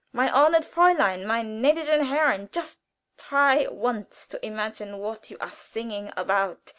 [0.11, 2.79] My honored Fräulein, my gnädigen Herren, just
[3.19, 6.69] try once to imagine what you are singing about!